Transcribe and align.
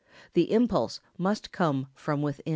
The 0.33 0.51
impulse 0.51 0.99
must 1.19 1.51
come 1.51 1.85
from 1.93 2.23
within. 2.23 2.45